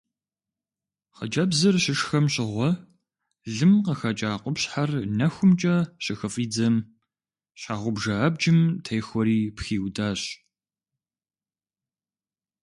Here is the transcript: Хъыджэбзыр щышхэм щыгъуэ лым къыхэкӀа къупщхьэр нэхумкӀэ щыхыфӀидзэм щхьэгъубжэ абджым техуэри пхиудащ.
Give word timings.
Хъыджэбзыр 1.15 1.75
щышхэм 1.83 2.25
щыгъуэ 2.33 2.69
лым 3.55 3.73
къыхэкӀа 3.85 4.31
къупщхьэр 4.43 4.91
нэхумкӀэ 5.17 5.75
щыхыфӀидзэм 6.03 6.75
щхьэгъубжэ 7.59 8.13
абджым 8.25 8.59
техуэри 8.85 9.39
пхиудащ. 9.55 10.21